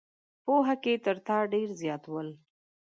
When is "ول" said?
2.07-2.29